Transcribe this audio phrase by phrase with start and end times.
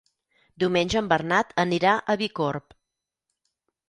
[0.61, 2.75] Diumenge en Bernat anirà a Bicorb.